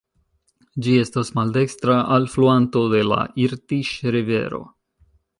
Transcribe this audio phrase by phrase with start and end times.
[0.85, 4.63] Ĝi estas maldekstra alfluanto de la Irtiŝ-rivero.